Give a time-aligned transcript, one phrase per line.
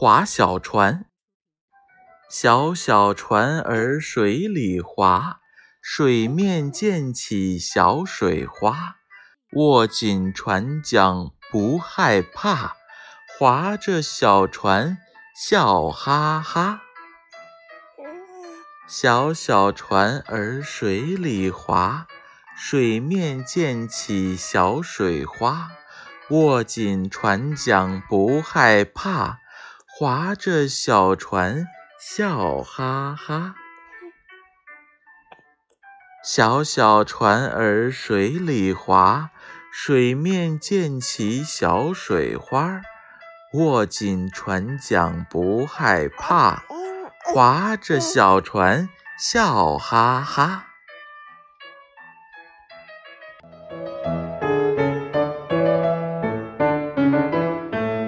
[0.00, 1.06] 划小船。
[2.30, 5.40] 小小船儿水里划，
[5.82, 8.94] 水面溅起小水花。
[9.54, 12.76] 握紧船桨不害怕，
[13.36, 14.98] 划着小船
[15.34, 16.80] 笑哈哈。
[18.86, 22.06] 小小船儿水里划，
[22.56, 25.72] 水面溅起小水花。
[26.30, 29.40] 握紧船桨不害怕，
[30.00, 31.66] 划着小船
[31.98, 33.56] 笑哈哈。
[36.22, 39.30] 小小船儿水里划，
[39.72, 42.80] 水面溅起小水花。
[43.54, 46.62] 握紧船桨不害怕，
[47.24, 48.88] 划着小船
[49.18, 50.67] 笑哈哈。